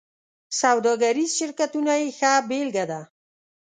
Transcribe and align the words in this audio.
سوداګریز 0.61 1.31
شرکتونه 1.39 1.93
یې 2.01 2.07
ښه 2.17 2.31
بېلګه 2.49 2.85
ده. 2.91 3.01